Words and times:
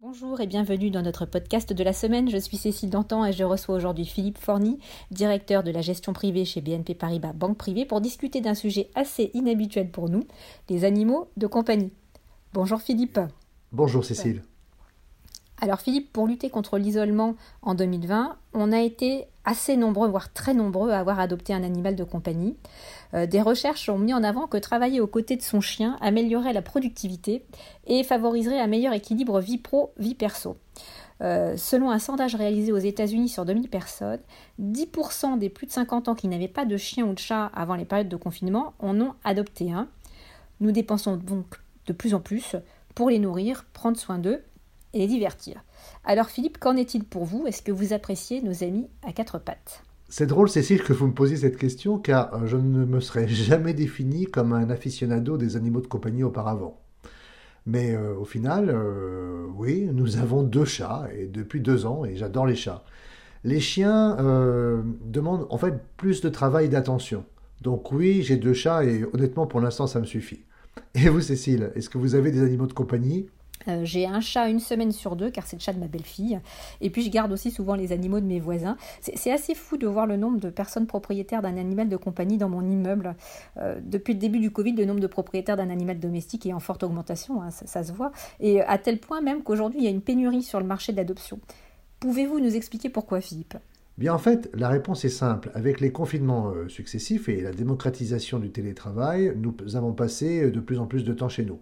Bonjour 0.00 0.40
et 0.40 0.46
bienvenue 0.46 0.90
dans 0.90 1.02
notre 1.02 1.26
podcast 1.26 1.72
de 1.72 1.84
la 1.84 1.92
semaine. 1.92 2.30
Je 2.30 2.36
suis 2.36 2.56
Cécile 2.56 2.90
Dantan 2.90 3.24
et 3.24 3.32
je 3.32 3.44
reçois 3.44 3.74
aujourd'hui 3.74 4.04
Philippe 4.04 4.38
Forny, 4.38 4.78
directeur 5.10 5.62
de 5.62 5.70
la 5.70 5.80
gestion 5.80 6.12
privée 6.12 6.44
chez 6.44 6.60
BNP 6.60 6.94
Paribas 6.94 7.32
Banque 7.32 7.58
Privée, 7.58 7.84
pour 7.84 8.00
discuter 8.00 8.40
d'un 8.40 8.54
sujet 8.54 8.90
assez 8.94 9.30
inhabituel 9.34 9.90
pour 9.90 10.08
nous, 10.08 10.24
les 10.68 10.84
animaux 10.84 11.28
de 11.36 11.46
compagnie. 11.46 11.92
Bonjour 12.52 12.80
Philippe. 12.80 13.20
Bonjour 13.72 14.04
Cécile. 14.04 14.42
Alors 15.60 15.80
Philippe, 15.80 16.12
pour 16.12 16.26
lutter 16.26 16.50
contre 16.50 16.78
l'isolement 16.78 17.36
en 17.62 17.74
2020, 17.74 18.36
on 18.52 18.72
a 18.72 18.80
été 18.80 19.26
assez 19.44 19.76
nombreux, 19.76 20.08
voire 20.08 20.32
très 20.32 20.54
nombreux, 20.54 20.90
à 20.90 20.98
avoir 20.98 21.20
adopté 21.20 21.52
un 21.52 21.62
animal 21.62 21.96
de 21.96 22.04
compagnie. 22.04 22.56
Euh, 23.14 23.26
des 23.26 23.42
recherches 23.42 23.88
ont 23.88 23.98
mis 23.98 24.14
en 24.14 24.24
avant 24.24 24.46
que 24.46 24.56
travailler 24.56 25.00
aux 25.00 25.06
côtés 25.06 25.36
de 25.36 25.42
son 25.42 25.60
chien 25.60 25.96
améliorait 26.00 26.52
la 26.52 26.62
productivité 26.62 27.44
et 27.86 28.02
favoriserait 28.04 28.60
un 28.60 28.66
meilleur 28.66 28.92
équilibre 28.92 29.40
vie 29.40 29.58
pro-vie 29.58 30.14
perso. 30.14 30.56
Euh, 31.22 31.56
selon 31.56 31.90
un 31.90 31.98
sondage 31.98 32.34
réalisé 32.34 32.72
aux 32.72 32.78
États-Unis 32.78 33.28
sur 33.28 33.44
2000 33.44 33.68
personnes, 33.68 34.20
10% 34.60 35.38
des 35.38 35.48
plus 35.48 35.66
de 35.66 35.72
50 35.72 36.08
ans 36.08 36.14
qui 36.14 36.26
n'avaient 36.26 36.48
pas 36.48 36.64
de 36.64 36.76
chien 36.76 37.04
ou 37.04 37.14
de 37.14 37.18
chat 37.18 37.50
avant 37.54 37.76
les 37.76 37.84
périodes 37.84 38.08
de 38.08 38.16
confinement 38.16 38.74
en 38.80 39.00
ont 39.00 39.14
adopté 39.22 39.70
un. 39.70 39.88
Nous 40.60 40.72
dépensons 40.72 41.16
donc 41.16 41.60
de 41.86 41.92
plus 41.92 42.14
en 42.14 42.20
plus 42.20 42.56
pour 42.94 43.10
les 43.10 43.18
nourrir, 43.18 43.64
prendre 43.72 43.96
soin 43.96 44.18
d'eux 44.18 44.42
et 44.92 44.98
les 45.00 45.06
divertir. 45.06 45.62
Alors 46.04 46.28
Philippe, 46.28 46.58
qu'en 46.58 46.76
est-il 46.76 47.04
pour 47.04 47.24
vous? 47.24 47.46
Est-ce 47.46 47.62
que 47.62 47.72
vous 47.72 47.92
appréciez 47.92 48.42
nos 48.42 48.62
amis 48.62 48.88
à 49.06 49.12
quatre 49.12 49.38
pattes? 49.38 49.82
C'est 50.08 50.26
drôle, 50.26 50.48
Cécile, 50.48 50.82
que 50.82 50.92
vous 50.92 51.06
me 51.08 51.12
posiez 51.12 51.38
cette 51.38 51.56
question, 51.56 51.98
car 51.98 52.34
euh, 52.34 52.46
je 52.46 52.56
ne 52.56 52.84
me 52.84 53.00
serais 53.00 53.26
jamais 53.28 53.74
défini 53.74 54.26
comme 54.26 54.52
un 54.52 54.70
aficionado 54.70 55.36
des 55.36 55.56
animaux 55.56 55.80
de 55.80 55.86
compagnie 55.86 56.22
auparavant. 56.22 56.80
Mais 57.66 57.94
euh, 57.96 58.14
au 58.14 58.24
final, 58.24 58.70
euh, 58.70 59.46
oui, 59.56 59.88
nous 59.92 60.18
avons 60.18 60.42
deux 60.42 60.66
chats, 60.66 61.08
et 61.16 61.26
depuis 61.26 61.60
deux 61.60 61.86
ans, 61.86 62.04
et 62.04 62.16
j'adore 62.16 62.46
les 62.46 62.54
chats. 62.54 62.84
Les 63.42 63.60
chiens 63.60 64.16
demandent 65.04 65.46
en 65.50 65.58
fait 65.58 65.74
plus 65.98 66.22
de 66.22 66.30
travail 66.30 66.66
et 66.66 66.68
d'attention. 66.68 67.26
Donc 67.60 67.92
oui, 67.92 68.22
j'ai 68.22 68.36
deux 68.36 68.54
chats, 68.54 68.84
et 68.84 69.04
honnêtement, 69.12 69.46
pour 69.46 69.60
l'instant, 69.60 69.86
ça 69.86 70.00
me 70.00 70.06
suffit. 70.06 70.44
Et 70.94 71.08
vous, 71.08 71.20
Cécile, 71.20 71.70
est-ce 71.74 71.90
que 71.90 71.98
vous 71.98 72.14
avez 72.14 72.30
des 72.30 72.42
animaux 72.42 72.66
de 72.66 72.72
compagnie? 72.72 73.26
Euh, 73.68 73.84
j'ai 73.84 74.06
un 74.06 74.20
chat 74.20 74.48
une 74.48 74.60
semaine 74.60 74.92
sur 74.92 75.16
deux, 75.16 75.30
car 75.30 75.46
c'est 75.46 75.56
le 75.56 75.60
chat 75.60 75.72
de 75.72 75.78
ma 75.78 75.86
belle-fille. 75.86 76.40
Et 76.80 76.90
puis 76.90 77.02
je 77.02 77.10
garde 77.10 77.32
aussi 77.32 77.50
souvent 77.50 77.74
les 77.74 77.92
animaux 77.92 78.20
de 78.20 78.26
mes 78.26 78.40
voisins. 78.40 78.76
C'est 79.00 79.32
assez 79.32 79.54
fou 79.54 79.76
de 79.76 79.86
voir 79.86 80.06
le 80.06 80.16
nombre 80.16 80.38
de 80.38 80.50
personnes 80.50 80.86
propriétaires 80.86 81.42
d'un 81.42 81.56
animal 81.56 81.88
de 81.88 81.96
compagnie 81.96 82.38
dans 82.38 82.48
mon 82.48 82.62
immeuble. 82.62 83.14
Euh, 83.58 83.80
depuis 83.82 84.14
le 84.14 84.18
début 84.18 84.40
du 84.40 84.50
Covid, 84.50 84.72
le 84.72 84.84
nombre 84.84 85.00
de 85.00 85.06
propriétaires 85.06 85.56
d'un 85.56 85.70
animal 85.70 85.98
domestique 85.98 86.46
est 86.46 86.52
en 86.52 86.60
forte 86.60 86.82
augmentation, 86.82 87.42
hein, 87.42 87.50
ça, 87.50 87.82
se 87.82 87.92
voit. 87.92 88.12
Et 88.40 88.60
à 88.62 88.78
tel 88.78 88.98
point 88.98 89.20
même 89.20 89.42
qu'aujourd'hui, 89.42 89.80
il 89.80 89.84
y 89.84 89.88
a 89.88 89.90
une 89.90 90.02
pénurie 90.02 90.42
sur 90.42 90.60
le 90.60 90.66
marché 90.66 90.92
de 90.92 90.96
l'adoption. 90.96 91.38
Pouvez-vous 92.00 92.40
nous 92.40 92.56
expliquer 92.56 92.88
pourquoi, 92.88 93.20
Philippe? 93.20 93.56
Bien 93.96 94.12
en 94.12 94.18
fait, 94.18 94.50
la 94.54 94.68
réponse 94.68 95.04
est 95.04 95.08
simple. 95.08 95.52
Avec 95.54 95.80
les 95.80 95.92
confinements 95.92 96.48
euh, 96.48 96.68
successifs 96.68 97.28
et 97.28 97.40
la 97.40 97.52
démocratisation 97.52 98.40
du 98.40 98.50
télétravail, 98.50 99.32
nous 99.36 99.76
avons 99.76 99.92
passé 99.92 100.50
de 100.50 100.60
plus 100.60 100.80
en 100.80 100.86
plus 100.86 101.04
de 101.04 101.12
temps 101.12 101.28
chez 101.28 101.44
nous 101.44 101.60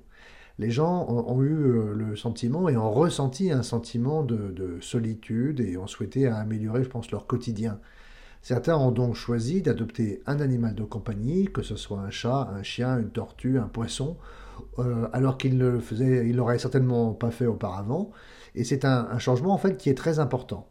les 0.62 0.70
gens 0.70 1.06
ont, 1.08 1.42
eu 1.42 1.54
euh, 1.54 1.92
le 1.92 2.14
sentiment 2.14 2.68
et 2.68 2.76
ont 2.76 2.90
ressenti 2.90 3.50
un 3.50 3.64
sentiment 3.64 4.22
de, 4.22 4.78
solitude 4.80 5.60
et 5.60 5.76
ont 5.76 5.88
souhaité 5.88 6.28
améliorer, 6.28 6.84
je 6.84 6.88
pense, 6.88 7.10
leur 7.10 7.26
quotidien. 7.26 7.80
Certains 8.42 8.76
ont 8.76 8.92
donc 8.92 9.14
choisi 9.14 9.60
d'adopter 9.60 10.22
un 10.26 10.40
animal 10.40 10.74
de 10.74 10.84
compagnie, 10.84 11.46
que 11.46 11.62
ce 11.62 11.74
soit 11.74 11.98
un 11.98 12.10
chat, 12.10 12.48
un 12.54 12.62
chien, 12.62 12.98
une 12.98 13.10
tortue, 13.10 13.58
un 13.58 13.68
poisson, 13.68 14.16
euh, 14.78 15.08
alors 15.12 15.36
qu'ils 15.36 15.58
ne 15.58 15.68
le 15.68 16.32
l'auraient 16.32 16.58
certainement 16.58 17.12
pas 17.12 17.32
fait 17.32 17.46
auparavant. 17.46 18.10
Et 18.54 18.62
c'est 18.62 18.84
un, 18.84 19.18
changement 19.18 19.52
en 19.52 19.58
fait 19.58 19.76
qui 19.76 19.90
est 19.90 19.98
très 19.98 20.20
important. 20.20 20.68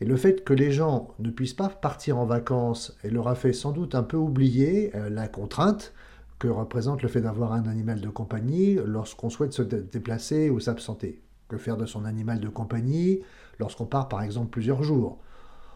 Et 0.00 0.04
le 0.04 0.16
fait 0.16 0.44
que 0.44 0.52
les 0.52 0.70
gens 0.70 1.14
ne 1.18 1.30
puissent 1.30 1.54
pas 1.54 1.68
partir 1.68 2.18
en 2.18 2.26
vacances, 2.26 2.96
et 3.02 3.10
leur 3.10 3.26
a 3.26 3.34
fait 3.34 3.52
sans 3.52 3.72
doute 3.72 3.96
un 3.96 4.04
peu 4.04 4.16
oublier 4.16 4.94
euh, 4.94 5.10
la 5.10 5.26
contrainte 5.26 5.92
que 6.42 6.48
représente 6.48 7.02
le 7.02 7.08
fait 7.08 7.20
d'avoir 7.20 7.52
un 7.52 7.68
animal 7.68 8.00
de 8.00 8.08
compagnie 8.08 8.76
lorsqu'on 8.84 9.30
souhaite 9.30 9.52
se 9.52 9.62
déplacer 9.62 10.50
ou 10.50 10.58
s'absenter. 10.58 11.22
Que 11.46 11.56
faire 11.56 11.76
de 11.76 11.86
son 11.86 12.04
animal 12.04 12.40
de 12.40 12.48
compagnie 12.48 13.20
lorsqu'on 13.60 13.86
part 13.86 14.08
par 14.08 14.22
exemple 14.22 14.50
plusieurs 14.50 14.82
jours? 14.82 15.20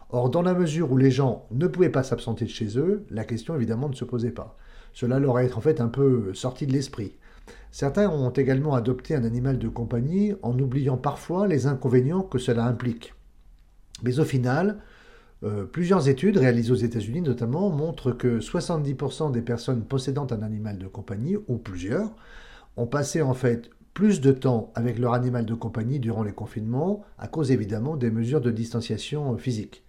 Or, 0.09 0.29
dans 0.29 0.41
la 0.41 0.53
mesure 0.53 0.91
où 0.91 0.97
les 0.97 1.09
gens 1.09 1.45
ne 1.51 1.67
pouvaient 1.67 1.87
pas 1.87 2.03
s'absenter 2.03 2.43
de 2.43 2.49
chez 2.49 2.77
eux, 2.77 3.05
la 3.09 3.23
question 3.23 3.55
évidemment 3.55 3.87
ne 3.87 3.95
se 3.95 4.03
posait 4.03 4.31
pas. 4.31 4.57
Cela 4.91 5.19
leur 5.19 5.39
est 5.39 5.53
en 5.53 5.61
fait 5.61 5.79
un 5.79 5.87
peu 5.87 6.33
sorti 6.33 6.67
de 6.67 6.73
l'esprit. 6.73 7.15
Certains 7.71 8.09
ont 8.09 8.31
également 8.31 8.75
adopté 8.75 9.15
un 9.15 9.23
animal 9.23 9.59
de 9.59 9.69
compagnie 9.69 10.33
en 10.41 10.59
oubliant 10.59 10.97
parfois 10.97 11.47
les 11.47 11.67
inconvénients 11.67 12.23
que 12.23 12.39
cela 12.39 12.65
implique. 12.65 13.13
Mais 14.03 14.19
au 14.19 14.25
final, 14.25 14.79
euh, 15.43 15.65
plusieurs 15.65 16.09
études 16.09 16.37
réalisées 16.37 16.71
aux 16.71 16.75
États-Unis 16.75 17.21
notamment 17.21 17.69
montrent 17.69 18.11
que 18.11 18.39
70% 18.39 19.31
des 19.31 19.41
personnes 19.41 19.83
possédant 19.83 20.27
un 20.31 20.41
animal 20.41 20.77
de 20.77 20.87
compagnie, 20.87 21.37
ou 21.47 21.57
plusieurs, 21.57 22.11
ont 22.75 22.87
passé 22.87 23.21
en 23.21 23.33
fait 23.33 23.69
plus 23.93 24.21
de 24.21 24.31
temps 24.31 24.71
avec 24.75 24.99
leur 24.99 25.13
animal 25.13 25.45
de 25.45 25.53
compagnie 25.53 25.99
durant 25.99 26.23
les 26.23 26.31
confinements, 26.31 27.03
à 27.17 27.27
cause 27.27 27.51
évidemment 27.51 27.97
des 27.97 28.11
mesures 28.11 28.41
de 28.41 28.51
distanciation 28.51 29.37
physique. 29.37 29.83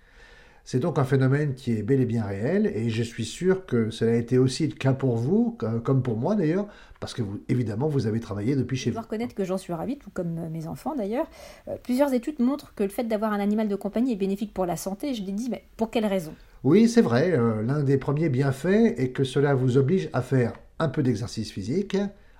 C'est 0.71 0.81
donc 0.81 0.99
un 0.99 1.05
phénomène 1.05 1.55
qui 1.55 1.73
est 1.73 1.83
bel 1.83 1.99
et 2.03 2.05
bien 2.05 2.27
réel, 2.27 2.67
et 2.67 2.91
je 2.91 3.03
suis 3.03 3.25
sûr 3.25 3.65
que 3.65 3.89
cela 3.89 4.13
a 4.13 4.17
été 4.17 4.37
aussi 4.37 4.67
le 4.67 4.75
cas 4.75 4.93
pour 4.93 5.17
vous, 5.17 5.57
comme 5.83 6.03
pour 6.03 6.19
moi 6.19 6.35
d'ailleurs, 6.35 6.67
parce 7.01 7.15
que 7.15 7.23
vous, 7.23 7.41
évidemment, 7.49 7.89
vous 7.89 8.07
avez 8.07 8.21
travaillé 8.21 8.55
depuis 8.55 8.77
chez 8.77 8.91
vous. 8.91 8.93
Je 8.93 8.99
dois 8.99 9.05
reconnaître 9.05 9.35
que 9.35 9.45
j'en 9.45 9.57
suis 9.57 9.73
ravie, 9.73 9.97
tout 9.97 10.11
comme 10.13 10.37
euh, 10.37 10.51
mes 10.51 10.67
enfants 10.67 10.95
d'ailleurs. 10.95 11.27
Euh, 11.69 11.77
plusieurs 11.83 12.13
études 12.13 12.39
montrent 12.41 12.75
que 12.75 12.83
le 12.83 12.91
fait 12.91 13.05
d'avoir 13.05 13.33
un 13.33 13.41
animal 13.41 13.69
de 13.69 13.77
compagnie 13.77 14.13
est 14.13 14.17
bénéfique 14.17 14.53
pour 14.53 14.67
la 14.67 14.77
santé. 14.77 15.15
Je 15.15 15.23
l'ai 15.23 15.33
dit, 15.33 15.49
mais 15.51 15.65
pour 15.79 15.91
quelle 15.91 16.05
raison? 16.05 16.35
Oui, 16.65 16.87
c'est 16.87 17.01
vrai. 17.01 17.33
Euh, 17.33 17.63
l'un 17.63 17.83
des 17.83 17.97
premiers 17.97 18.29
bienfaits 18.29 18.93
est 18.99 19.13
que 19.13 19.25
cela 19.25 19.55
vous 19.55 19.79
oblige 19.79 20.11
à 20.13 20.21
faire 20.21 20.53
un 20.79 20.91
peu 20.91 21.03
d'exercice 21.03 21.51
physique, 21.51 21.97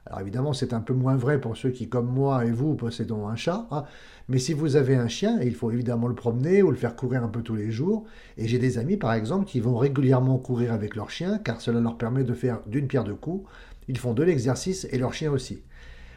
alors 0.09 0.23
évidemment, 0.23 0.55
c'est 0.55 0.73
un 0.73 0.81
peu 0.81 0.95
moins 0.95 1.17
vrai 1.17 1.39
pour 1.39 1.57
ceux 1.57 1.69
qui, 1.69 1.89
comme 1.91 2.07
moi 2.07 2.47
et 2.47 2.51
vous, 2.51 2.75
possédons 2.75 3.29
un 3.29 3.37
chat. 3.37 3.67
Hein. 3.71 3.85
Mais 4.29 4.39
si 4.39 4.55
vous 4.55 4.77
avez 4.77 4.97
un 4.97 5.09
chien, 5.09 5.39
il 5.43 5.55
faut 5.55 5.71
évidemment 5.71 6.09
le 6.09 6.15
promener 6.15 6.63
ou 6.63 6.71
le 6.71 6.79
faire 6.79 6.97
courir 6.97 7.23
un 7.23 7.29
peu 7.29 7.43
tous 7.43 7.55
les 7.55 7.71
jours. 7.71 8.07
Et 8.39 8.49
j'ai 8.49 8.59
des 8.59 8.79
amis, 8.79 8.97
par 8.97 9.13
exemple, 9.13 9.45
qui 9.45 9.61
vont 9.61 9.77
régulièrement 9.77 10.39
courir 10.39 10.73
avec 10.73 10.97
leur 10.97 11.11
chien, 11.11 11.39
car 11.39 11.61
cela 11.61 11.81
leur 11.81 11.99
permet 11.99 12.25
de 12.25 12.33
faire 12.33 12.61
d'une 12.67 12.87
pierre 12.87 13.05
deux 13.05 13.15
coups. 13.15 13.47
Ils 13.87 13.99
font 13.99 14.15
de 14.15 14.23
l'exercice 14.23 14.89
et 14.91 14.99
leur 14.99 15.13
chien 15.13 15.31
aussi. 15.31 15.63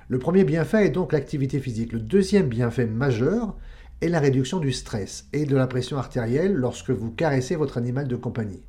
Le 0.07 0.19
premier 0.19 0.45
bienfait 0.45 0.85
est 0.85 0.91
donc 0.91 1.11
l'activité 1.11 1.59
physique. 1.59 1.91
Le 1.91 1.99
deuxième 1.99 2.47
bienfait 2.47 2.85
majeur 2.85 3.57
est 3.99 4.07
la 4.07 4.21
réduction 4.21 4.59
du 4.59 4.71
stress 4.71 5.27
et 5.33 5.45
de 5.45 5.55
la 5.57 5.67
pression 5.67 5.97
artérielle 5.97 6.53
lorsque 6.53 6.91
vous 6.91 7.11
caressez 7.11 7.57
votre 7.57 7.77
animal 7.77 8.07
de 8.07 8.15
compagnie. 8.15 8.63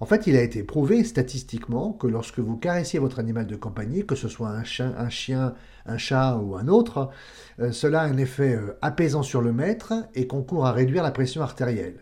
En 0.00 0.06
fait, 0.06 0.28
il 0.28 0.36
a 0.36 0.42
été 0.42 0.62
prouvé 0.62 1.02
statistiquement 1.02 1.92
que 1.92 2.06
lorsque 2.06 2.38
vous 2.38 2.56
caressiez 2.56 3.00
votre 3.00 3.18
animal 3.18 3.48
de 3.48 3.56
compagnie, 3.56 4.06
que 4.06 4.14
ce 4.14 4.28
soit 4.28 4.50
un 4.50 4.62
chien, 4.62 4.94
un, 4.96 5.08
chien, 5.08 5.54
un 5.86 5.98
chat 5.98 6.36
ou 6.36 6.54
un 6.54 6.68
autre, 6.68 7.10
euh, 7.58 7.72
cela 7.72 8.02
a 8.02 8.06
un 8.06 8.16
effet 8.16 8.54
euh, 8.54 8.78
apaisant 8.80 9.24
sur 9.24 9.40
le 9.40 9.52
maître 9.52 9.94
et 10.14 10.28
concourt 10.28 10.66
à 10.66 10.72
réduire 10.72 11.02
la 11.02 11.10
pression 11.10 11.42
artérielle. 11.42 11.96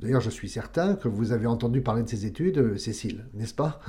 D'ailleurs, 0.00 0.20
je 0.20 0.28
suis 0.28 0.50
certain 0.50 0.94
que 0.94 1.08
vous 1.08 1.32
avez 1.32 1.46
entendu 1.46 1.80
parler 1.80 2.02
de 2.02 2.08
ces 2.08 2.26
études, 2.26 2.58
euh, 2.58 2.76
Cécile, 2.76 3.24
n'est-ce 3.32 3.54
pas? 3.54 3.80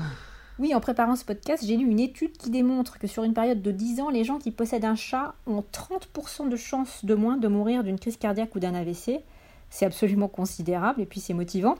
Oui, 0.58 0.74
en 0.74 0.80
préparant 0.80 1.18
ce 1.18 1.26
podcast, 1.26 1.64
j'ai 1.66 1.76
lu 1.76 1.90
une 1.90 2.00
étude 2.00 2.38
qui 2.38 2.50
démontre 2.50 2.98
que 2.98 3.08
sur 3.08 3.24
une 3.26 3.34
période 3.34 3.62
de 3.62 3.72
10 3.72 4.00
ans, 4.00 4.10
les 4.10 4.24
gens 4.24 4.40
qui 4.40 4.52
possèdent 4.52 4.86
un 4.86 4.96
chat 4.96 5.36
ont 5.48 5.64
30% 5.74 6.50
de 6.50 6.56
chances 6.56 7.04
de 7.04 7.14
moins 7.14 7.38
de 7.38 7.48
mourir 7.50 7.84
d'une 7.84 8.00
crise 8.00 8.18
cardiaque 8.18 8.56
ou 8.56 8.60
d'un 8.60 8.74
AVC. 8.74 9.22
C'est 9.70 9.86
absolument 9.86 10.28
considérable 10.30 11.02
et 11.02 11.06
puis 11.06 11.20
c'est 11.20 11.34
motivant. 11.34 11.76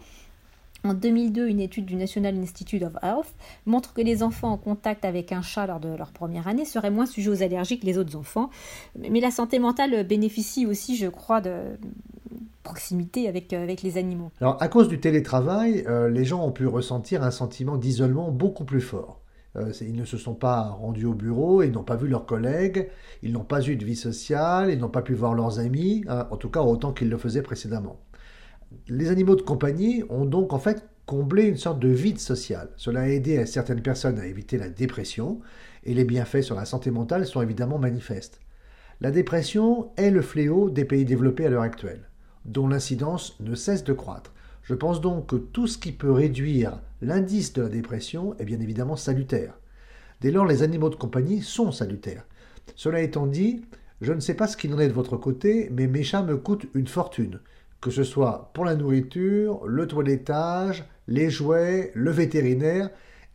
En 0.84 0.94
2002, 0.94 1.48
une 1.48 1.60
étude 1.60 1.86
du 1.86 1.96
National 1.96 2.38
Institute 2.38 2.84
of 2.84 2.94
Health 3.04 3.36
montre 3.66 3.94
que 3.94 4.02
les 4.02 4.24
enfants 4.24 4.52
en 4.52 4.58
contact 4.58 5.04
avec 5.04 5.32
un 5.32 5.42
chat 5.42 5.68
lors 5.68 5.80
de 5.80 5.90
leur 5.90 6.12
première 6.12 6.48
année 6.48 6.66
seraient 6.66 6.92
moins 6.92 7.06
sujets 7.06 7.30
aux 7.30 7.44
allergies 7.44 7.80
que 7.80 7.86
les 7.86 7.98
autres 7.98 8.16
enfants. 8.16 8.50
Mais 8.98 9.20
la 9.20 9.32
santé 9.32 9.60
mentale 9.60 10.06
bénéficie 10.06 10.66
aussi, 10.66 10.96
je 10.96 11.08
crois, 11.08 11.42
de 11.42 11.78
proximité 12.64 13.28
avec, 13.28 13.52
euh, 13.54 13.66
les 13.66 13.98
animaux. 13.98 14.32
Alors, 14.40 14.62
à 14.62 14.68
cause 14.68 14.88
du 14.88 15.00
télétravail, 15.00 15.84
euh, 15.88 16.10
les 16.10 16.24
gens 16.24 16.46
ont 16.46 16.52
pu 16.52 16.68
ressentir 16.68 17.24
un 17.24 17.32
sentiment 17.32 17.78
d'isolement 17.78 18.32
beaucoup 18.32 18.66
plus 18.66 18.82
fort. 18.82 19.22
Euh, 19.56 19.72
ils 19.82 19.96
ne 19.96 20.06
se 20.06 20.18
sont 20.18 20.36
pas 20.36 20.70
rendus 20.70 21.06
au 21.06 21.14
bureau, 21.14 21.64
ils 21.64 21.72
n'ont 21.72 21.84
pas 21.84 21.96
vu 21.96 22.08
leurs 22.08 22.26
collègues, 22.26 22.90
ils 23.24 23.32
n'ont 23.32 23.44
pas 23.44 23.62
eu 23.68 23.76
de 23.76 23.84
vie 23.84 23.96
sociale, 23.96 24.70
ils 24.72 24.78
n'ont 24.78 24.90
pas 24.90 25.02
pu 25.02 25.14
voir 25.14 25.34
leurs 25.34 25.60
amis, 25.60 26.04
hein, 26.08 26.28
en 26.30 26.38
tout 26.38 26.50
cas 26.50 26.62
autant 26.62 26.94
qu'ils 26.94 27.10
le 27.10 27.18
faisaient 27.18 27.42
précédemment. 27.42 28.00
Les 28.88 29.10
animaux 29.10 29.36
de 29.36 29.42
compagnie 29.42 30.04
ont 30.10 30.26
donc 30.26 30.54
en 30.54 30.60
fait 30.60 30.88
comblé 31.06 31.44
une 31.46 31.58
sorte 31.58 31.80
de 31.80 31.90
vide 31.90 32.20
social. 32.20 32.70
Cela 32.78 33.02
a 33.02 33.08
aidé 33.08 33.46
certaines 33.48 33.82
personnes 33.82 34.20
à 34.20 34.28
éviter 34.28 34.58
la 34.58 34.70
dépression, 34.70 35.40
et 35.84 35.94
les 35.94 36.06
bienfaits 36.06 36.42
sur 36.42 36.56
la 36.56 36.66
santé 36.66 36.92
mentale 36.92 37.26
sont 37.26 37.42
évidemment 37.42 37.80
manifestes. 37.80 38.40
La 39.02 39.12
dépression 39.12 39.90
est 39.98 40.12
le 40.12 40.22
fléau 40.22 40.70
des 40.70 40.86
pays 40.86 41.06
développés 41.06 41.46
à 41.46 41.50
l'heure 41.50 41.64
actuelle, 41.64 42.10
dont 42.46 42.68
l'incidence 42.68 43.40
ne 43.40 43.56
cesse 43.56 43.84
de 43.84 43.94
croître. 43.94 44.34
Je 44.62 44.76
pense 44.76 45.02
donc 45.02 45.28
que 45.28 45.36
tout 45.36 45.66
ce 45.66 45.78
qui 45.80 45.92
peut 45.92 46.12
réduire 46.12 46.80
l'indice 47.02 47.54
de 47.54 47.64
la 47.64 47.70
dépression 47.70 48.38
est 48.38 48.46
bien 48.46 48.60
évidemment 48.60 48.98
salutaire. 48.98 49.58
Dès 50.22 50.32
lors, 50.32 50.46
les 50.46 50.62
animaux 50.62 50.90
de 50.90 50.96
compagnie 50.96 51.42
sont 51.42 51.72
salutaires. 51.72 52.28
Cela 52.76 53.02
étant 53.02 53.26
dit, 53.26 53.62
je 54.02 54.14
ne 54.14 54.20
sais 54.20 54.36
pas 54.36 54.48
ce 54.48 54.58
qu'il 54.58 54.74
en 54.76 54.80
est 54.80 54.90
de 54.90 54.94
votre 54.94 55.18
côté, 55.18 55.70
mais 55.72 55.88
mes 55.88 56.04
chats 56.04 56.22
me 56.22 56.38
coûtent 56.38 56.68
une 56.76 56.88
fortune, 56.88 57.40
que 57.82 57.92
ce 57.92 58.04
soit 58.04 58.52
pour 58.54 58.66
la 58.66 58.76
nourriture, 58.76 59.66
le 59.66 59.88
toilettage, 59.88 60.86
les 61.08 61.30
jouets, 61.30 61.92
le 61.96 62.12
vétérinaire. 62.12 62.90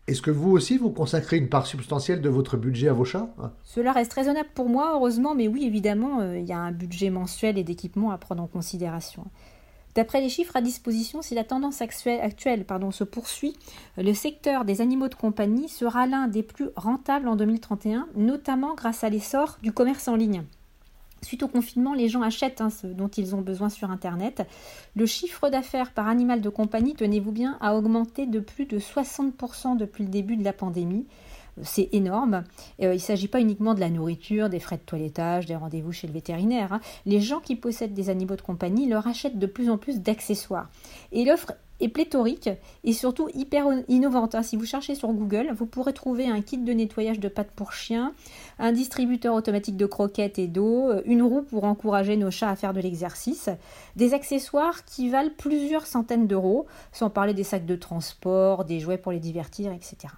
Est-ce 0.07 0.21
que 0.21 0.31
vous 0.31 0.51
aussi 0.51 0.77
vous 0.77 0.91
consacrez 0.91 1.39
une 1.39 1.49
part 1.49 1.67
substantielle 1.67 2.21
de 2.21 2.29
votre 2.29 2.59
budget 2.59 2.89
à 2.89 2.93
vos 2.93 3.07
chats 3.07 3.35
Cela 3.63 3.93
reste 3.93 4.13
raisonnable 4.13 4.51
pour 4.55 4.69
moi, 4.69 4.93
heureusement, 4.95 5.35
mais 5.35 5.49
oui, 5.49 5.65
évidemment, 5.65 6.21
euh, 6.21 6.39
il 6.39 6.45
y 6.45 6.53
a 6.53 6.59
un 6.59 6.73
budget 6.73 7.09
mensuel 7.09 7.57
et 7.57 7.65
d'équipement 7.65 8.11
à 8.11 8.19
prendre 8.19 8.43
en 8.43 8.47
considération. 8.47 9.25
D'après 9.95 10.21
les 10.21 10.29
chiffres 10.29 10.57
à 10.57 10.61
disposition, 10.61 11.23
si 11.23 11.35
la 11.35 11.45
tendance 11.45 11.81
actuelle, 11.81 12.67
se 12.91 13.05
poursuit, 13.05 13.57
le 13.97 14.13
secteur 14.13 14.65
des 14.65 14.81
animaux 14.81 15.09
de 15.09 15.15
compagnie 15.15 15.69
sera 15.69 16.07
l'un 16.07 16.27
des 16.27 16.43
plus 16.43 16.69
rentables 16.75 17.29
en 17.29 17.37
2031, 17.37 18.09
notamment 18.17 18.75
grâce 18.75 19.05
à 19.05 19.09
l'essor 19.09 19.59
du 19.63 19.73
commerce 19.73 20.09
en 20.09 20.17
ligne. 20.17 20.43
Suite 21.25 21.43
au 21.43 21.49
confinement, 21.49 21.95
les 21.95 22.09
gens 22.09 22.23
achètent 22.23 22.61
hein, 22.61 22.71
ce 22.71 22.87
dont 22.87 23.09
ils 23.09 23.35
ont 23.35 23.41
besoin 23.41 23.69
sur 23.69 23.91
Internet. 23.91 24.47
Le 24.95 25.07
chiffre 25.07 25.49
d'affaires 25.49 25.93
par 25.93 26.07
animal 26.07 26.41
de 26.41 26.49
compagnie, 26.49 26.95
tenez-vous 26.95 27.33
bien, 27.33 27.57
a 27.61 27.77
augmenté 27.77 28.27
de 28.27 28.41
plus 28.41 28.67
de 28.67 28.79
60% 28.79 29.77
depuis 29.77 30.05
le 30.05 30.11
début 30.11 30.37
de 30.37 30.45
la 30.45 30.53
pandémie 30.53 31.07
c'est 31.63 31.89
énorme. 31.93 32.45
Euh, 32.83 32.93
il 32.93 32.95
ne 32.95 32.99
s'agit 32.99 33.29
pas 33.29 33.41
uniquement 33.41 33.75
de 33.75 33.81
la 33.81 33.91
nourriture, 33.91 34.49
des 34.49 34.61
frais 34.61 34.77
de 34.77 34.83
toilettage, 34.83 35.47
des 35.47 35.57
rendez-vous 35.57 35.93
chez 35.93 36.07
le 36.07 36.13
vétérinaire. 36.13 36.73
Hein. 36.73 36.81
Les 37.07 37.21
gens 37.21 37.41
qui 37.41 37.57
possèdent 37.57 37.95
des 37.95 38.11
animaux 38.11 38.37
de 38.37 38.43
compagnie 38.43 38.89
leur 38.89 39.07
achètent 39.07 39.39
de 39.39 39.47
plus 39.47 39.71
en 39.71 39.79
plus 39.79 40.01
d'accessoires. 40.01 40.69
Et 41.13 41.25
l'offre 41.25 41.53
est 41.81 41.89
pléthorique 41.89 42.51
et 42.85 42.93
surtout 42.93 43.29
hyper 43.35 43.67
innovante. 43.89 44.35
Hein. 44.35 44.43
Si 44.43 44.57
vous 44.57 44.67
cherchez 44.67 44.95
sur 44.95 45.13
Google, 45.13 45.53
vous 45.57 45.67
pourrez 45.67 45.93
trouver 45.93 46.29
un 46.29 46.41
kit 46.41 46.59
de 46.59 46.73
nettoyage 46.73 47.21
de 47.21 47.29
pattes 47.29 47.51
pour 47.55 47.73
chiens, 47.73 48.13
un 48.59 48.73
distributeur 48.73 49.35
automatique 49.35 49.77
de 49.77 49.87
croquettes 49.87 50.39
et 50.39 50.47
d'eau, 50.47 50.91
euh, 50.91 51.03
une 51.05 51.23
roue 51.23 51.43
pour 51.43 51.65
encourager 51.65 52.17
nos 52.17 52.31
chats 52.31 52.51
à 52.51 52.57
faire 52.57 52.73
de 52.73 52.81
l'exercice, 52.81 53.49
des 53.97 54.15
accessoires 54.15 54.85
qui 54.85 55.11
valent 55.11 55.33
plusieurs 55.37 55.87
centaines 55.87 56.27
d'euros, 56.27 56.67
sans 56.93 57.11
parler 57.11 57.35
des 57.35 57.45
sacs 57.45 57.67
de 57.67 57.77
transport, 57.77 58.65
des 58.65 58.81
jouets 58.81 58.99
pour 58.99 59.13
les 59.13 59.21
divertir, 59.21 59.73
etc. 59.73 60.15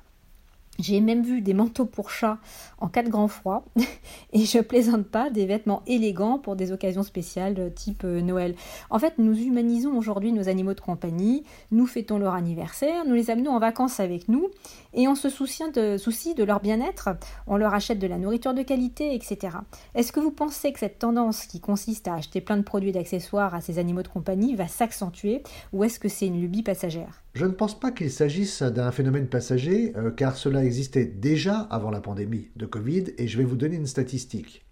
J'ai 0.78 1.00
même 1.00 1.22
vu 1.22 1.40
des 1.40 1.54
manteaux 1.54 1.86
pour 1.86 2.10
chat 2.10 2.38
en 2.78 2.88
cas 2.88 3.02
de 3.02 3.08
grand 3.08 3.28
froid 3.28 3.64
et 4.32 4.44
je 4.44 4.58
plaisante 4.58 5.06
pas 5.06 5.30
des 5.30 5.46
vêtements 5.46 5.82
élégants 5.86 6.38
pour 6.38 6.56
des 6.56 6.72
occasions 6.72 7.02
spéciales 7.02 7.72
type 7.74 8.02
euh, 8.04 8.20
Noël. 8.20 8.54
En 8.90 8.98
fait, 8.98 9.14
nous 9.18 9.36
humanisons 9.38 9.96
aujourd'hui 9.96 10.32
nos 10.32 10.48
animaux 10.48 10.74
de 10.74 10.80
compagnie, 10.80 11.44
nous 11.70 11.86
fêtons 11.86 12.18
leur 12.18 12.34
anniversaire, 12.34 13.04
nous 13.06 13.14
les 13.14 13.30
amenons 13.30 13.52
en 13.52 13.58
vacances 13.58 14.00
avec 14.00 14.28
nous 14.28 14.48
et 14.92 15.08
on 15.08 15.14
se 15.14 15.28
soucie 15.28 15.70
de, 15.72 15.96
soucie 15.96 16.34
de 16.34 16.44
leur 16.44 16.60
bien-être, 16.60 17.08
on 17.46 17.56
leur 17.56 17.74
achète 17.74 17.98
de 17.98 18.06
la 18.06 18.18
nourriture 18.18 18.54
de 18.54 18.62
qualité, 18.62 19.14
etc. 19.14 19.58
Est-ce 19.94 20.12
que 20.12 20.20
vous 20.20 20.30
pensez 20.30 20.72
que 20.72 20.78
cette 20.78 20.98
tendance 20.98 21.46
qui 21.46 21.60
consiste 21.60 22.08
à 22.08 22.14
acheter 22.14 22.40
plein 22.40 22.56
de 22.56 22.62
produits 22.62 22.92
d'accessoires 22.92 23.54
à 23.54 23.60
ces 23.60 23.78
animaux 23.78 24.02
de 24.02 24.08
compagnie 24.08 24.54
va 24.54 24.68
s'accentuer 24.68 25.42
ou 25.72 25.84
est-ce 25.84 25.98
que 25.98 26.08
c'est 26.08 26.26
une 26.26 26.40
lubie 26.40 26.62
passagère? 26.62 27.22
Je 27.36 27.44
ne 27.44 27.52
pense 27.52 27.78
pas 27.78 27.92
qu'il 27.92 28.10
s'agisse 28.10 28.62
d'un 28.62 28.90
phénomène 28.90 29.26
passager, 29.26 29.92
euh, 29.98 30.10
car 30.10 30.38
cela 30.38 30.64
existait 30.64 31.04
déjà 31.04 31.58
avant 31.70 31.90
la 31.90 32.00
pandémie 32.00 32.48
de 32.56 32.64
Covid, 32.64 33.04
et 33.18 33.28
je 33.28 33.36
vais 33.36 33.44
vous 33.44 33.56
donner 33.56 33.76
une 33.76 33.86
statistique. 33.86 34.64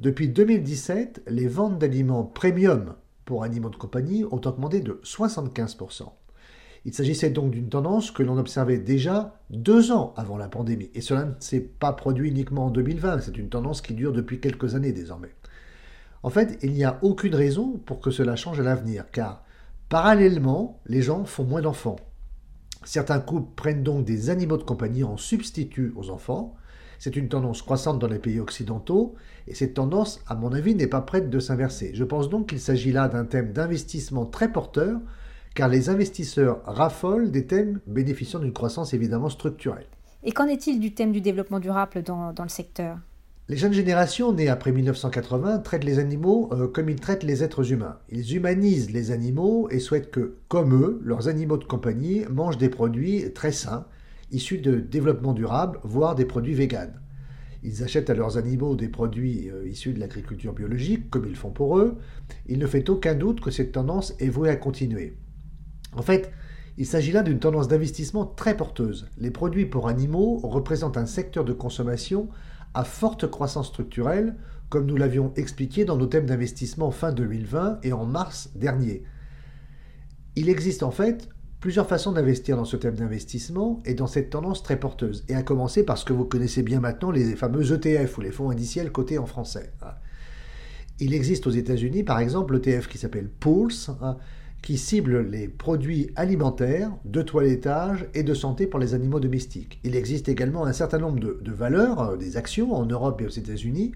Depuis 0.00 0.28
2017, 0.28 1.22
les 1.28 1.46
ventes 1.46 1.78
d'aliments 1.78 2.24
premium 2.24 2.96
pour 3.24 3.42
animaux 3.42 3.70
de 3.70 3.76
compagnie 3.76 4.22
ont 4.24 4.40
augmenté 4.44 4.80
de 4.80 5.00
75%. 5.02 6.12
Il 6.84 6.92
s'agissait 6.92 7.30
donc 7.30 7.52
d'une 7.52 7.70
tendance 7.70 8.10
que 8.10 8.22
l'on 8.22 8.36
observait 8.36 8.76
déjà 8.76 9.40
deux 9.48 9.90
ans 9.90 10.12
avant 10.18 10.36
la 10.36 10.48
pandémie, 10.48 10.90
et 10.92 11.00
cela 11.00 11.24
ne 11.24 11.32
s'est 11.38 11.60
pas 11.60 11.94
produit 11.94 12.28
uniquement 12.28 12.66
en 12.66 12.70
2020, 12.70 13.20
c'est 13.20 13.38
une 13.38 13.48
tendance 13.48 13.80
qui 13.80 13.94
dure 13.94 14.12
depuis 14.12 14.40
quelques 14.40 14.74
années 14.74 14.92
désormais. 14.92 15.34
En 16.22 16.28
fait, 16.28 16.58
il 16.62 16.72
n'y 16.72 16.84
a 16.84 16.98
aucune 17.00 17.34
raison 17.34 17.80
pour 17.86 18.00
que 18.00 18.10
cela 18.10 18.36
change 18.36 18.60
à 18.60 18.62
l'avenir, 18.62 19.10
car 19.10 19.42
Parallèlement, 19.88 20.80
les 20.86 21.02
gens 21.02 21.24
font 21.24 21.44
moins 21.44 21.60
d'enfants. 21.60 21.96
Certains 22.84 23.20
couples 23.20 23.54
prennent 23.54 23.82
donc 23.82 24.04
des 24.04 24.30
animaux 24.30 24.56
de 24.56 24.62
compagnie 24.62 25.04
en 25.04 25.16
substitut 25.16 25.92
aux 25.96 26.10
enfants. 26.10 26.54
C'est 26.98 27.16
une 27.16 27.28
tendance 27.28 27.62
croissante 27.62 27.98
dans 27.98 28.08
les 28.08 28.18
pays 28.18 28.40
occidentaux 28.40 29.14
et 29.46 29.54
cette 29.54 29.74
tendance, 29.74 30.22
à 30.26 30.34
mon 30.34 30.52
avis, 30.52 30.74
n'est 30.74 30.86
pas 30.86 31.00
prête 31.00 31.28
de 31.28 31.38
s'inverser. 31.38 31.92
Je 31.94 32.04
pense 32.04 32.28
donc 32.28 32.48
qu'il 32.48 32.60
s'agit 32.60 32.92
là 32.92 33.08
d'un 33.08 33.24
thème 33.24 33.52
d'investissement 33.52 34.26
très 34.26 34.50
porteur 34.50 35.00
car 35.54 35.68
les 35.68 35.88
investisseurs 35.88 36.62
raffolent 36.64 37.30
des 37.30 37.46
thèmes 37.46 37.80
bénéficiant 37.86 38.40
d'une 38.40 38.52
croissance 38.52 38.94
évidemment 38.94 39.28
structurelle. 39.28 39.86
Et 40.22 40.32
qu'en 40.32 40.46
est-il 40.46 40.80
du 40.80 40.94
thème 40.94 41.12
du 41.12 41.20
développement 41.20 41.60
durable 41.60 42.02
dans, 42.02 42.32
dans 42.32 42.42
le 42.42 42.48
secteur? 42.48 42.98
Les 43.46 43.58
jeunes 43.58 43.74
générations 43.74 44.32
nées 44.32 44.48
après 44.48 44.72
1980 44.72 45.58
traitent 45.58 45.84
les 45.84 45.98
animaux 45.98 46.48
euh, 46.52 46.66
comme 46.66 46.88
ils 46.88 46.98
traitent 46.98 47.24
les 47.24 47.44
êtres 47.44 47.72
humains. 47.72 47.98
Ils 48.08 48.34
humanisent 48.36 48.90
les 48.90 49.10
animaux 49.10 49.68
et 49.70 49.80
souhaitent 49.80 50.10
que, 50.10 50.36
comme 50.48 50.72
eux, 50.74 50.98
leurs 51.04 51.28
animaux 51.28 51.58
de 51.58 51.64
compagnie 51.64 52.24
mangent 52.30 52.56
des 52.56 52.70
produits 52.70 53.30
très 53.34 53.52
sains, 53.52 53.86
issus 54.30 54.56
de 54.58 54.80
développement 54.80 55.34
durable, 55.34 55.78
voire 55.82 56.14
des 56.14 56.24
produits 56.24 56.54
véganes. 56.54 56.98
Ils 57.62 57.82
achètent 57.82 58.08
à 58.08 58.14
leurs 58.14 58.38
animaux 58.38 58.76
des 58.76 58.88
produits 58.88 59.50
euh, 59.50 59.68
issus 59.68 59.92
de 59.92 60.00
l'agriculture 60.00 60.54
biologique, 60.54 61.10
comme 61.10 61.26
ils 61.26 61.36
font 61.36 61.50
pour 61.50 61.78
eux. 61.78 61.98
Il 62.46 62.58
ne 62.58 62.66
fait 62.66 62.88
aucun 62.88 63.14
doute 63.14 63.42
que 63.42 63.50
cette 63.50 63.72
tendance 63.72 64.14
est 64.20 64.30
vouée 64.30 64.48
à 64.48 64.56
continuer. 64.56 65.18
En 65.94 66.02
fait, 66.02 66.32
il 66.78 66.86
s'agit 66.86 67.12
là 67.12 67.22
d'une 67.22 67.40
tendance 67.40 67.68
d'investissement 67.68 68.24
très 68.24 68.56
porteuse. 68.56 69.06
Les 69.18 69.30
produits 69.30 69.66
pour 69.66 69.86
animaux 69.86 70.38
représentent 70.38 70.96
un 70.96 71.06
secteur 71.06 71.44
de 71.44 71.52
consommation 71.52 72.30
à 72.74 72.84
forte 72.84 73.30
croissance 73.30 73.68
structurelle, 73.68 74.36
comme 74.68 74.86
nous 74.86 74.96
l'avions 74.96 75.32
expliqué 75.36 75.84
dans 75.84 75.96
nos 75.96 76.06
thèmes 76.06 76.26
d'investissement 76.26 76.90
fin 76.90 77.12
2020 77.12 77.80
et 77.82 77.92
en 77.92 78.04
mars 78.04 78.50
dernier. 78.54 79.04
Il 80.36 80.48
existe 80.48 80.82
en 80.82 80.90
fait 80.90 81.28
plusieurs 81.60 81.86
façons 81.86 82.12
d'investir 82.12 82.56
dans 82.56 82.64
ce 82.64 82.76
thème 82.76 82.96
d'investissement 82.96 83.80
et 83.86 83.94
dans 83.94 84.06
cette 84.06 84.30
tendance 84.30 84.62
très 84.62 84.78
porteuse, 84.78 85.24
et 85.28 85.34
à 85.34 85.42
commencer 85.42 85.82
par 85.82 85.96
ce 85.96 86.04
que 86.04 86.12
vous 86.12 86.26
connaissez 86.26 86.62
bien 86.62 86.80
maintenant, 86.80 87.10
les 87.10 87.36
fameux 87.36 87.72
ETF 87.72 88.18
ou 88.18 88.20
les 88.20 88.32
fonds 88.32 88.50
indiciels 88.50 88.92
cotés 88.92 89.16
en 89.16 89.26
français. 89.26 89.72
Il 91.00 91.14
existe 91.14 91.46
aux 91.46 91.50
États-Unis 91.50 92.04
par 92.04 92.18
exemple 92.18 92.54
l'ETF 92.54 92.88
qui 92.88 92.98
s'appelle 92.98 93.30
Pulse, 93.30 93.90
qui 94.64 94.78
cible 94.78 95.28
les 95.28 95.46
produits 95.46 96.10
alimentaires, 96.16 96.90
de 97.04 97.20
toilettage 97.20 98.06
et 98.14 98.22
de 98.22 98.32
santé 98.32 98.66
pour 98.66 98.80
les 98.80 98.94
animaux 98.94 99.20
domestiques. 99.20 99.78
Il 99.84 99.94
existe 99.94 100.30
également 100.30 100.64
un 100.64 100.72
certain 100.72 100.96
nombre 100.96 101.20
de, 101.20 101.52
valeurs, 101.52 102.00
euh, 102.00 102.16
des 102.16 102.38
actions 102.38 102.74
en 102.74 102.86
Europe 102.86 103.20
et 103.20 103.26
aux 103.26 103.28
États-Unis, 103.28 103.92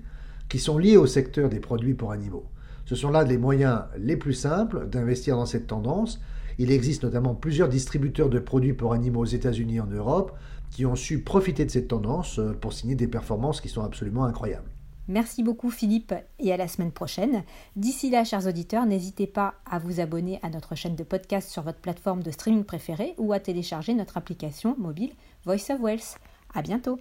qui 0.50 0.58
sont 0.58 0.76
liées 0.76 0.98
au 0.98 1.06
secteur 1.06 1.48
des 1.48 1.58
produits 1.58 1.94
pour 1.94 2.12
animaux. 2.12 2.44
Ce 2.84 2.96
sont 2.96 3.10
là 3.10 3.24
les 3.24 3.38
moyens 3.38 3.84
les 3.96 4.18
plus 4.18 4.34
simples 4.34 4.86
d'investir 4.88 5.36
dans 5.36 5.46
cette 5.46 5.68
tendance. 5.68 6.20
Il 6.58 6.70
existe 6.70 7.02
notamment 7.02 7.34
plusieurs 7.34 7.70
distributeurs 7.70 8.28
de 8.28 8.38
produits 8.38 8.74
pour 8.74 8.92
animaux 8.92 9.20
aux 9.20 9.24
États-Unis 9.24 9.76
et 9.76 9.80
en 9.80 9.86
Europe 9.86 10.36
qui 10.70 10.84
ont 10.84 10.96
su 10.96 11.20
profiter 11.20 11.64
de 11.64 11.70
cette 11.70 11.88
tendance 11.88 12.38
euh, 12.38 12.52
pour 12.52 12.74
signer 12.74 12.94
des 12.94 13.08
performances 13.08 13.62
qui 13.62 13.70
sont 13.70 13.82
absolument 13.82 14.24
incroyables. 14.26 14.68
Merci 15.08 15.42
beaucoup 15.42 15.70
Philippe 15.70 16.14
et 16.38 16.52
à 16.52 16.56
la 16.56 16.68
semaine 16.68 16.92
prochaine. 16.92 17.42
D'ici 17.76 18.10
là, 18.10 18.24
chers 18.24 18.46
auditeurs, 18.46 18.86
n'hésitez 18.86 19.26
pas 19.26 19.54
à 19.68 19.78
vous 19.78 20.00
abonner 20.00 20.38
à 20.42 20.50
notre 20.50 20.74
chaîne 20.74 20.96
de 20.96 21.04
podcast 21.04 21.48
sur 21.50 21.62
votre 21.62 21.80
plateforme 21.80 22.22
de 22.22 22.30
streaming 22.30 22.64
préférée 22.64 23.14
ou 23.16 23.32
à 23.32 23.40
télécharger 23.40 23.94
notre 23.94 24.18
application 24.18 24.76
mobile 24.78 25.12
Voice 25.44 25.70
of 25.70 25.80
Wells. 25.80 26.18
À 26.54 26.62
bientôt. 26.62 26.98